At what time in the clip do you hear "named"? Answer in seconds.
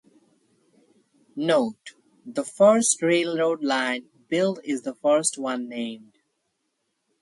5.69-6.17